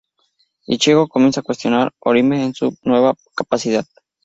Ichigo 0.67 1.07
comienza 1.07 1.41
a 1.41 1.43
cuestionar 1.43 1.91
Orihime 1.99 2.43
en 2.43 2.55
su 2.55 2.75
nueva 2.81 3.13
capacidad. 3.35 3.85